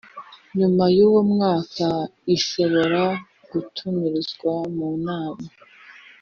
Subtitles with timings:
[0.57, 1.87] nyuma y umwaka
[2.35, 3.03] Ishobora
[3.49, 5.47] gutumizwa munama